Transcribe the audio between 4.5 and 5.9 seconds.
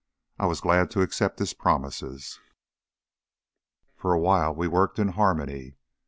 we worked in harmony.